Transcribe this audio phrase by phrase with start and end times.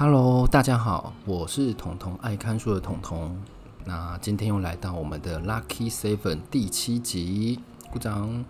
[0.00, 3.36] Hello，大家好，我是彤彤爱看书的彤彤。
[3.84, 7.58] 那今天又来到我们的 Lucky Seven 第七集，
[7.90, 8.44] 鼓掌。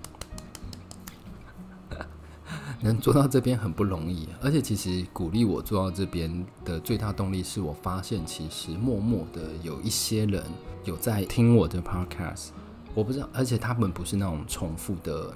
[2.82, 10.44] 能做到这边很不容易，而且其实鼓励我做到这边的最大动力是我发现，其实默默的有一些人
[10.84, 12.48] 有在听我的 Podcast。
[12.94, 15.32] 我不知道，而且他们不是那种重复的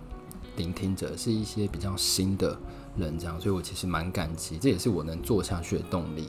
[0.57, 2.59] 聆听者，是一些比较新的。
[2.95, 6.29] 人这样，所以我其实蛮感激，这也是我能做下去的动力。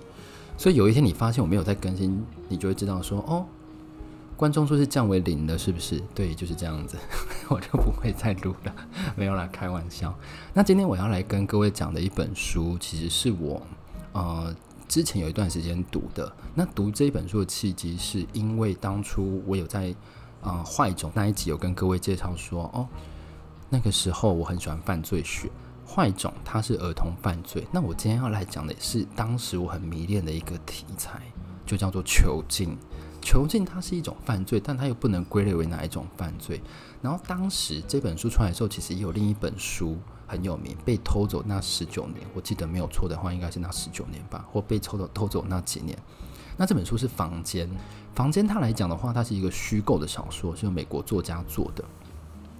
[0.58, 3.45] 所以有一天你发现我没有在更新，你就会知道说，哦，
[4.38, 6.02] 观众数是降为零了，是不是？
[6.16, 6.98] 对，就是这样子，
[7.50, 8.73] 我就不会再录了，
[9.17, 10.17] 没有啦，开玩笑。
[10.53, 13.62] 那今天我要来跟各位讲的一本书，其实是我
[14.14, 14.55] 呃
[14.88, 16.34] 之前有一段时间读的。
[16.55, 19.94] 那读这一本书的契机，是因为当初我有在
[20.42, 22.88] 呃坏种那一集有跟各位介绍说，哦，
[23.73, 25.50] 那个时候我很喜欢犯罪学。
[25.84, 27.66] 坏种，它是儿童犯罪。
[27.72, 31.20] 那我今天要来讲的也是当时我很迷恋的一个题材，
[31.66, 32.78] 就叫做囚禁。
[33.20, 36.61] 囚禁它是一种犯罪，但它又不能归类为哪一种犯罪。
[37.02, 45.98] 然后当时这本书出来的时候，其实也有另一本书很有名，被偷走那十九年，我记得没有错的话，应该是那十九年吧，或被偷走偷走那几年。
[46.58, 47.67] 那这本书是《房间》，
[48.14, 51.83] 《房间》它来讲的话，它是一个虚构的小说，是由美国作家做的。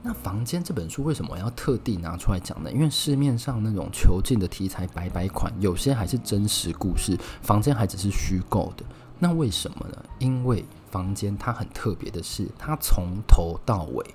[0.06, 2.70] 那《房间》这本书为什么要特地拿出来讲呢？
[2.70, 8.84] 因为市面上那种囚禁的题材百百款，有些还是真实故事，《房间》还只是虚构的。
[9.18, 9.96] 那为什么呢？
[10.20, 14.06] 因为《房间》它很特别的是，它从头到尾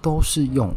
[0.00, 0.74] 都是用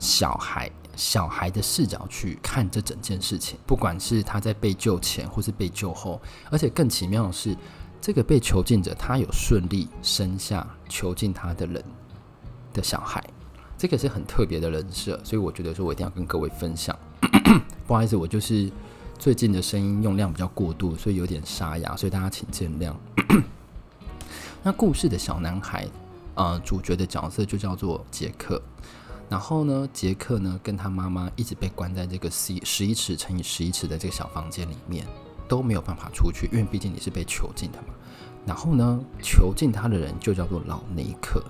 [0.00, 7.56] 小孩小孩的视角去看这整件事情，不管是他在被救前或是被救后，而且更奇妙的是，
[8.00, 11.84] 这个被囚禁者他有顺利生下囚禁他的人
[12.72, 13.22] 的小孩。
[13.82, 16.96] 这个是很特别的人设，所以我觉得说我一定要跟各位分享。
[17.84, 18.70] 不好意思，我就是
[19.18, 22.94] 最近的声音用量比较过度，所以有点沙哑，所以大家请见谅。
[24.62, 25.88] 那故事的小男孩，
[26.36, 28.62] 呃，主角的角色就叫做杰克。
[29.28, 35.04] 然后呢，杰克呢跟他妈妈一直被关在这个十十一尺乘以十一尺的这个小房间里面，
[35.48, 37.88] 都没有办法出去，因为毕竟你是被囚禁的嘛。
[38.46, 41.42] 然后呢，囚禁他的人就叫做老尼克。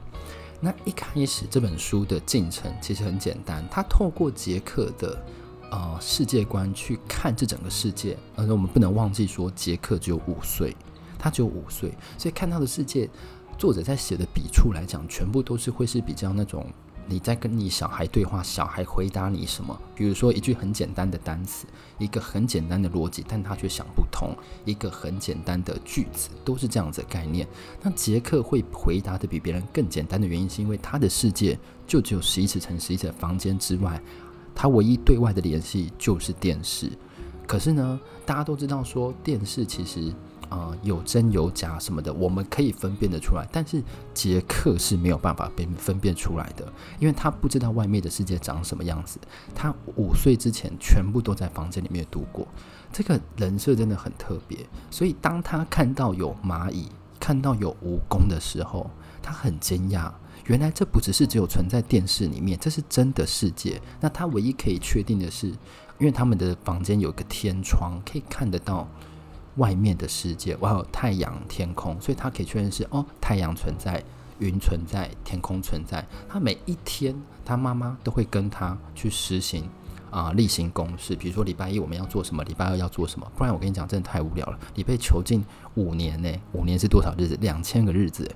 [0.64, 5.20] 那一开始这本书的进程其实很简单，他透过杰克的
[5.72, 10.76] 呃世界观去看这整个世界，而我们不能忘记说杰克只有五岁，
[11.18, 13.10] 他只有五岁，所以看到的世界，
[13.58, 16.64] 作者在写的笔触来讲，全部都是会是比较那种。
[17.06, 19.78] 你在跟你小孩对话，小孩回答你什么？
[19.94, 21.66] 比如说一句很简单的单词，
[21.98, 24.30] 一个很简单的逻辑，但他却想不通；
[24.64, 27.46] 一个很简单的句子，都是这样子的概念。
[27.82, 34.00] 那杰克会回答的比别人更简单的原因，是因为他的世界就只有十一尺乘十一尺的房间之外，
[34.54, 36.90] 他唯一对外的联系就是电视。
[37.46, 40.12] 可是呢，大家都知道说电视其实。
[40.52, 43.82] 啊、呃，有真有假什么的，我们可以分辨得出来，但是
[44.12, 49.18] 杰克是没有办法被分辨出来的，因为他不知道外面的世界长什么样子。
[49.54, 52.46] 他五岁之前全部都在房间里面度过，
[52.92, 54.58] 这个人设真的很特别。
[54.90, 58.90] 所以当他看到有蚂蚁、看到有蜈蚣的时候，
[59.22, 60.12] 他很惊讶，
[60.44, 63.80] 原来这不只是只有存在电视里面，这是真的世界。
[64.02, 65.46] 那他唯一可以确定的是，
[65.98, 68.86] 因为他们的房间有个天窗，可以看得到。
[69.56, 74.02] 外面的世界，我有太阳、天空，所以他可以确认是哦，太阳存在，
[74.38, 76.04] 云存在，天空存在。
[76.28, 77.14] 他每一天，
[77.44, 79.68] 他妈妈都会跟他去实行
[80.10, 83.30] 啊、例行公事，比如说礼拜一我们要做什么，礼拜二要做什么。
[83.36, 84.58] 不然我跟你讲，真的太无聊了。
[84.74, 86.30] 你被囚禁五年呢？
[86.52, 87.36] 五年是多少日子？
[87.40, 88.30] 两千个日子，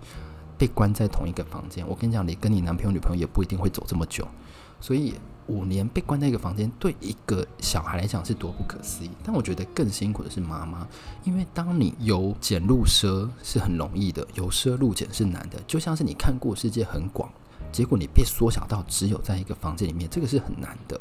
[0.59, 1.87] 被关在同一个房间。
[1.89, 4.27] 我跟你讲，你跟你男朋友、女朋友也不一定会走这么久，
[4.81, 5.15] 所以。
[5.49, 9.11] 五年被关在一个房间，对一个小孩来讲是多不可思议。
[9.23, 10.87] 但我觉得更辛苦的是妈妈，
[11.25, 15.61] 因为当你由俭入奢是很容易的，由奢入俭是难的。
[15.67, 17.31] 就像是你看过世界很广，
[17.71, 21.01] 结果你被缩小到只有在一个房间里面，这个是很难的。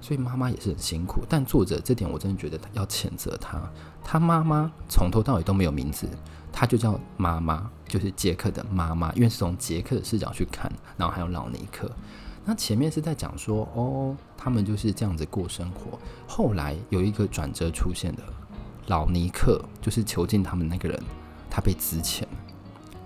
[0.00, 1.22] 所以妈妈也是很辛苦。
[1.28, 3.60] 但作者这点我真的觉得要谴责他。
[4.02, 6.08] 他妈妈从头到尾都没有名字，
[6.50, 11.88] 他就叫妈妈，就是杰克的妈妈，因为是从杰克的视角去看，然后还有老尼克。
[12.44, 15.98] 那前面是在讲说，哦，他们就是这样子过生活。
[16.26, 18.22] 后来有一个转折出现的，
[18.88, 21.00] 老尼克就是囚禁他们那个人，
[21.48, 22.24] 他被资遣。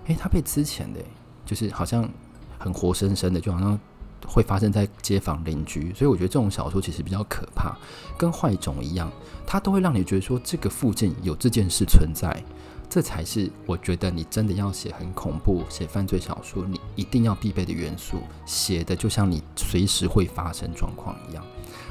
[0.07, 0.99] 诶，他被资遣的，
[1.45, 2.09] 就是好像
[2.57, 3.79] 很活生生的，就好像
[4.25, 5.93] 会发生在街坊邻居。
[5.93, 7.75] 所以我觉得这种小说其实比较可怕，
[8.17, 9.11] 跟坏种一样，
[9.45, 12.43] 它都会让你觉得说这个附近有这件事存在。
[12.89, 21.43] 这才是我觉得你真的要写很恐怖、写犯罪小说，你一定要必备的元素，写的就像你随时会发生状况一样。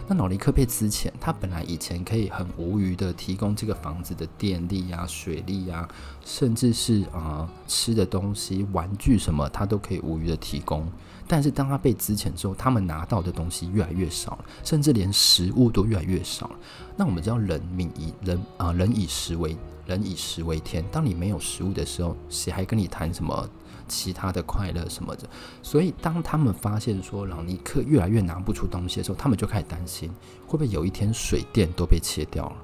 [0.08, 5.86] 那老尼克被资遣，他本来以前可以很无余的提供这个房子的电力啊、水利啊，
[6.24, 10.88] 甚至是啊、吃的东西、玩具什么，他都可以无余的提供。
[11.28, 16.56] 但是当他被资遣之后，他们拿到的东西越来越少了，甚至连食物都越来越少了。
[16.96, 23.48] 那我们知道人民以人啊、人以食为人以食为天，当你没有食物的时候，谁还跟你谈什么？
[23.88, 25.28] 其他的快乐什么的，
[25.62, 30.10] 所以当他们发现说朗尼克越来越拿不出东西的时候，他们就开始担心
[30.44, 32.56] 会不会有一天水电都被切掉了。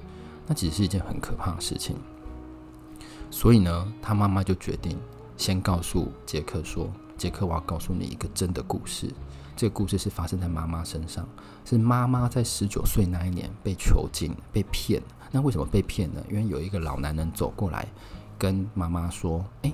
[0.45, 1.95] 那其实是一件很可怕的事情。
[3.31, 4.99] 所以呢，他妈妈就决定
[5.37, 9.09] 先告诉杰克说：“杰克，我要告诉你一个真的故事。
[9.55, 11.25] 这个故事是发生在妈妈身上，
[11.63, 15.01] 是妈妈在十九岁那一年被囚禁、被骗。
[15.33, 16.23] 那为什么被骗呢？
[16.29, 17.87] 因为有一个老男人走过来
[18.37, 19.73] 跟妈妈说：‘诶……’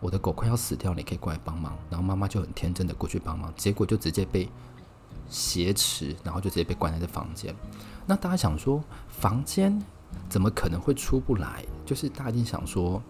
[0.00, 1.76] 我的狗快要死掉，你可以过来帮忙。
[1.90, 4.48] 然后妈妈就很天真的过去帮忙，结果就直接被
[5.28, 7.52] 挟持，然后就直接被关在这房间。
[8.06, 9.76] 那大家想说，房间
[10.28, 11.64] 怎么可能会出不来？
[11.84, 13.02] 就是大家一定想说，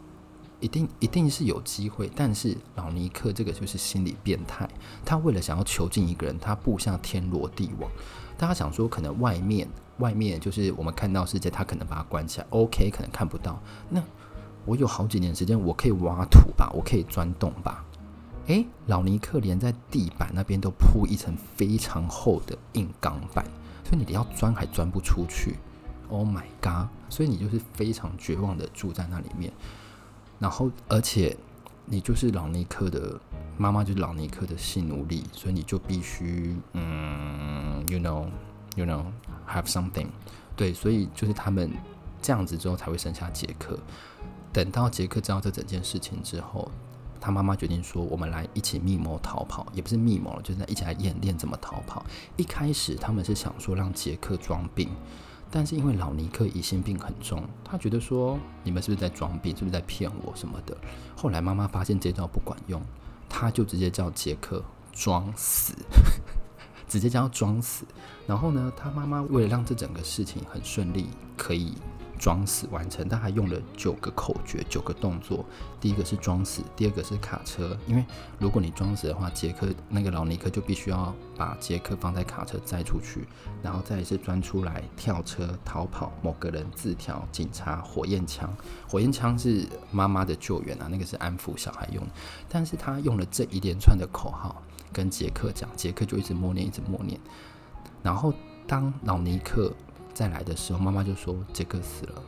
[0.61, 2.11] 一定一定是有机会。
[2.17, 4.67] 但是老尼克这个就是心理变态，
[5.05, 7.91] 他为了想要囚禁一个人，他布下天罗地网。
[8.39, 13.61] 大家想说，可能外面外面就是我们看到世界，他可能把它关起来，OK，可能看不到。
[13.89, 14.03] 那
[14.65, 17.85] 我有好几年时间，我可以挖土吧，我可以钻洞吧。
[18.47, 23.45] 诶，老尼克连在地板那边都铺一层非常厚的硬钢板，
[23.85, 25.57] 所以你要钻还钻不出去。
[26.09, 26.89] Oh my god！
[27.11, 29.53] 所以你就是非常绝望的住在那里面。
[30.39, 31.37] 然后，而且
[31.85, 33.21] 你就是老尼克的
[33.59, 39.05] 妈妈，就是老尼克的性奴隶，所以你就必须嗯，you know，you know
[39.49, 40.07] have something。
[40.55, 41.71] 对，所以就是他们
[42.21, 43.79] 这样子之后才会生下杰克。
[44.53, 46.71] 等到杰克知道这整件事情之后，
[47.21, 52.05] 他妈妈决定说：“我们来一起密谋逃跑，也不是密谋了，就是一起来演练怎么逃跑。”
[52.37, 54.89] 一开始他们是想说让杰克装病，
[55.51, 59.55] 但是因为老尼克疑心病很重，他觉得说：“你们是不是在装病？
[59.55, 60.77] 是不是在骗我什么的？”
[61.17, 62.81] 后来妈妈发现这招不管用，
[63.29, 64.63] 他就直接叫杰克
[64.93, 65.75] 装死，
[66.89, 67.85] 直接将他装死。
[68.27, 71.75] 然后呢，他妈妈为了让这整个事情很顺利，可以。
[72.21, 75.45] 装死完成，他还用了九个口诀，九个动作。
[75.81, 78.05] 第一个是装死，第二个是卡车，因为
[78.41, 83.29] 如果你装死的话，杰克那个老尼克就必须要把杰克放在卡车载出去，
[83.63, 86.13] 然后再是钻出来跳车逃跑。
[86.21, 88.53] 某个人字条、警察、火焰枪，
[88.89, 92.05] 火焰枪是妈妈的救援啊，那个是安抚小孩用。
[92.49, 94.61] 但是他用了这一连串的口号
[94.93, 97.21] 跟杰克讲，杰克就一直默念，一直默念。
[98.03, 98.33] 然后
[98.67, 99.73] 当老尼克。
[100.15, 102.21] 再来的时候，妈妈就说：“杰克死了，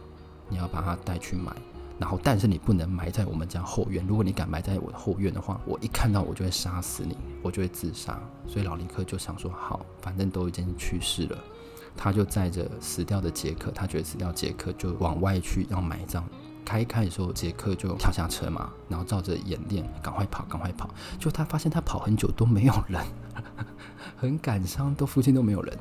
[0.48, 1.52] 你要把他带去埋。
[1.98, 4.06] 然后，但是你不能埋在我们家后院。
[4.06, 8.16] 如果你敢埋在我的后院的话，我一看到我就会杀死你，我就会自杀。
[8.46, 11.38] 所以老尼克就想说：好，反正都已经去世了，
[11.96, 16.24] 他就载着死掉的杰克，他觉得死掉杰克就往外去要埋葬。
[16.70, 20.88] 开开的时候，杰克就跳下车嘛，然后照着演练，赶快跑，赶快跑。
[21.18, 23.04] 就他发现他跑很久都没有人，
[24.16, 25.76] 很感伤，都附近都没有人。”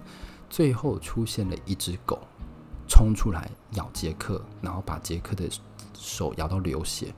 [0.49, 2.19] 最后出现了一只狗，
[2.87, 5.47] 冲出来咬杰克，然后把杰克的
[5.93, 7.13] 手咬到流血。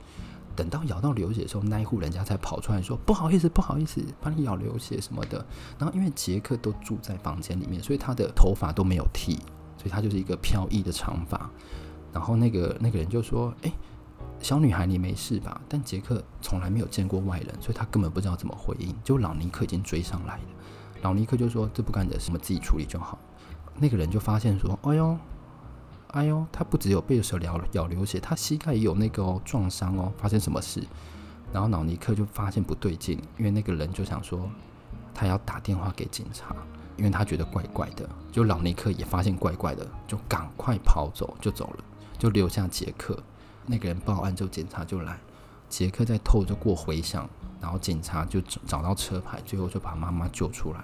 [0.54, 5.42] 等到咬到流血的时候，那一户人家才跑出来说：“不好意思，不好意思，把你咬流血什么的。”
[5.80, 9.36] 然后因为杰克都住在房间里面，所以他的头发都没有剃，
[9.78, 11.50] 所以他就是一个飘逸的长发。
[12.12, 13.72] 然后那个那个人就说：“诶，
[14.40, 18.94] 小女孩，你没事吧？”但杰克从来没有见过外人，所以他根本不知道怎么回应。
[19.02, 20.42] 就老尼克已经追上来了。
[21.02, 23.18] 老尼克就说：“这不干你的事，我们自己处理就好。”
[23.78, 25.18] 那个人就发现说：“哎呦，
[26.08, 30.12] 哎呦，他不只有被蛇咬了咬流血，他膝盖也有那个、哦、撞伤哦。
[30.18, 30.82] 发生什么事？”
[31.52, 34.48] 然后老尼克就发现不对劲，因为那个人就想说
[35.14, 36.54] 他要打电话给警察，
[36.96, 38.08] 因为他觉得怪怪的。
[38.30, 41.84] 就老尼克也发现怪怪的，就赶快跑走，就走了，
[42.18, 43.22] 就留下杰克。
[43.66, 45.18] 那个人报案之后，警察就来。
[45.68, 47.28] 杰克在透着过回响。
[47.60, 50.80] 然后警察就找到车牌，最后就把妈妈救出来。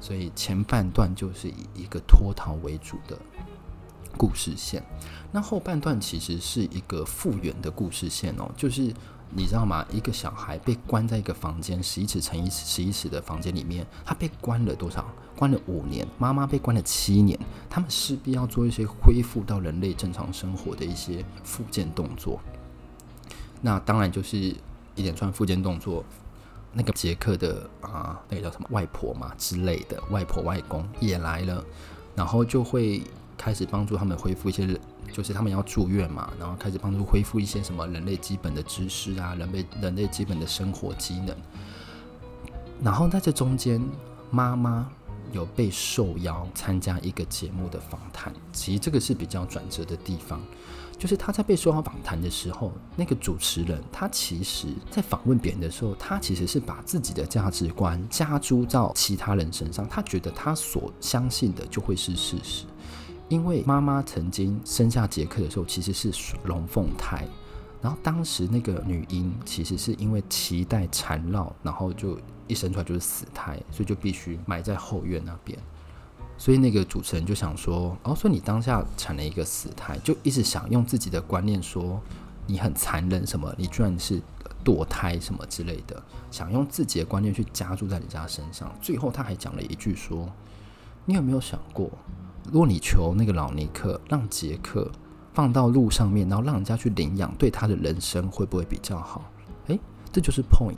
[0.00, 3.16] 所以前半段就是以一个脱逃为主的
[4.18, 4.82] 故事线，
[5.30, 8.50] 那后半段其实是一个复原的故事线哦。
[8.56, 8.92] 就是
[9.30, 9.86] 你知道吗？
[9.90, 15.06] 一个小孩被关在一个房间十一尺乘一十一尺的房间里面，他被关了多少？
[15.36, 16.06] 关了五年。
[16.18, 17.38] 妈妈被关了七年。
[17.68, 22.40] 他们势必要做一些恢复到人类正常生活的一些复健动作。
[23.60, 24.54] 那当然就是。
[24.96, 26.04] 一连串复健动作，
[26.74, 31.64] 那个杰克的啊，那个叫什么外婆嘛之类的，外婆外公也来了，
[32.14, 33.00] 然后就会
[33.38, 34.66] 开始帮助他们恢复一些，
[35.12, 41.36] 就是他们要住院嘛，然后开始帮助恢复一些什么人类基本的知识啊，人类人类基本的生活机能。
[42.82, 43.82] 然后在这中间，
[44.30, 44.88] 妈妈
[45.32, 48.32] 有被受邀参加一个节目的访谈。
[48.52, 50.40] 其实这个是比较转折的地方，
[50.98, 62.64] 就是他在被受邀访谈的时候，那个主持人他其实在访问别人的时候，他其实是把自己的价值观加诸到其他人身上，他觉得他所相信的就会是事实。
[63.30, 66.12] 因为妈妈曾经生下杰克的时候，其实是
[66.44, 67.26] 龙凤胎。
[67.80, 75.58] 然后当时那个女婴其实是因为脐带缠绕，然后就一生出来就是死胎，所以就必须埋在后院那边。
[76.36, 81.98] 所以那个主持人就想说：“哦，说你当下产了一个死胎，就一直想用自己的观念说
[82.46, 84.20] 你很残忍，什么你居然是
[84.64, 88.70] 堕胎什么之类的，想用自己的观念去加注在你家身上。
[88.82, 90.28] 最后他还讲了一句说：
[91.06, 91.90] 你有没有想过，
[92.44, 94.90] 如果你求那个老尼克让杰克。”
[95.32, 99.22] 放到路上面，然后让人家去领养，对他的人生会不会比较好？
[99.68, 99.78] 诶，
[100.12, 100.74] 这就是 point。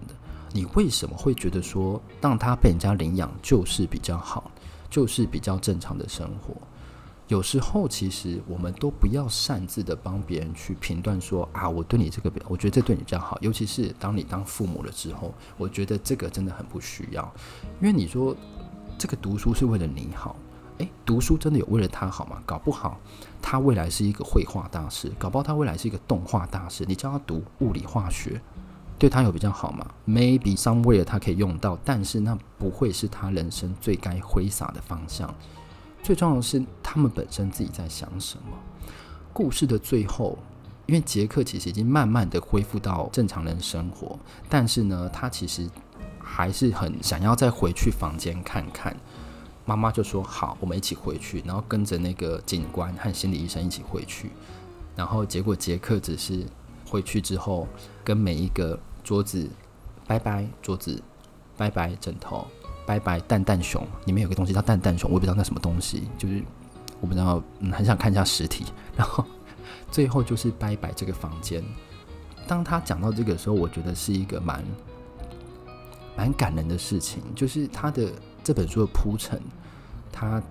[0.52, 4.50] 你为什么会觉得说，让他被人家领养就是比较好，
[4.90, 6.54] 就是比较正常的生活？
[7.28, 13.38] 有时候其实我们都不要擅自的帮别人去评断说啊，我对你这个，我觉得这对你比较好。
[13.40, 17.24] 尤其是当你当父母了之后，我觉得这个真的很不需要，
[17.80, 18.36] 因为你说
[18.98, 20.36] 这个读书是为了你好。
[21.04, 22.42] 读书真的有为了他好吗？
[22.46, 22.98] 搞不好
[23.40, 26.84] 他未来是一个绘画大师，搞不好他未来是一个动画大师。
[26.86, 28.40] 你叫他读物理化学，
[28.98, 35.34] 对他有比较好吗？Maybe somewhere 他可以用到，但是那不会是他人生最该挥洒的方向。
[36.02, 38.56] 最重要的是，他们本身自己在想什么。
[39.32, 40.38] 故事的最后，
[40.86, 45.68] 因为杰克其实已经慢慢的恢复到正常人生活，但是呢，他其实
[46.18, 48.96] 还是很想要再回去房间看看。
[49.64, 54.30] 妈妈就说：“好，我们一起回去。”然后跟着那个警官和心理医生一起回去。
[54.96, 56.44] 然后结果杰克只是
[56.86, 57.66] 回去之后，
[58.04, 59.48] 跟每一个桌子
[60.06, 61.02] 拜拜，桌子
[61.56, 62.46] 拜拜，枕头
[62.84, 66.42] 拜拜，蛋蛋熊里面有个东西叫蛋蛋熊，我也不知道那什么东西，就是
[67.00, 67.42] 我不知道，
[67.72, 68.66] 很想看一下实体。
[68.96, 69.24] 然后
[69.90, 71.64] 最后就是拜拜这个房间。
[72.46, 74.62] 当他讲到这个的时候，我觉得是一个蛮
[76.16, 78.12] 蛮感人的事情，就是他的。
[78.44, 79.40] 这本书的铺陈，
[80.10, 80.42] 他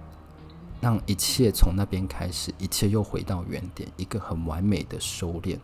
[0.80, 5.60] 让一切从那边开始，一切又回到原点，一个很完美的收敛。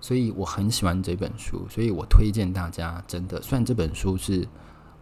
[0.00, 3.02] 所以我很喜欢这本书，所以我推荐大家。
[3.08, 4.46] 真的，虽然这本书是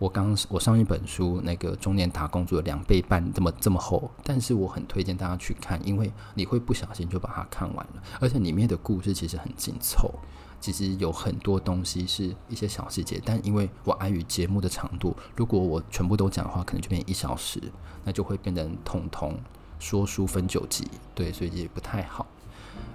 [0.03, 10.13] 我刚我上一本书那个中年打工族的两倍半这么这么厚，但是我很推荐大家去看，因为你会不小心就把它看完了，而且里面的故事其实很紧凑。
[10.59, 17.63] 其实有很多东西是一些小细节，但因为我碍于节目的长度，如果我全部都讲的话，可能就变一小时，
[18.03, 19.39] 那就会变成统统
[19.79, 22.27] 说书分九集，对，所以也不太好。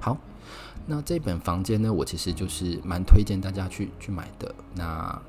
[0.01, 0.17] 好，
[0.85, 4.53] 那这本房间呢，我其实就是蛮推荐大家去去买的。
[4.75, 5.21] 那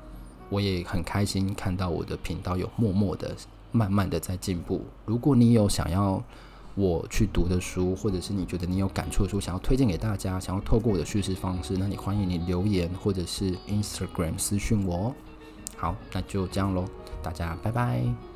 [0.49, 3.35] 我也很开心看到我的频道有默默的、
[3.71, 4.81] 慢慢的在进步。
[5.05, 6.21] 如果你有想要，
[6.75, 15.15] 我去读的书，或者是你觉得你有感触的书，想要推荐给大家，想要透过我的叙事方式，那你欢迎你留言或者是 Instagram 私讯我哦。
[15.75, 16.85] 好，那就这样喽，
[17.21, 18.28] 大家拜拜。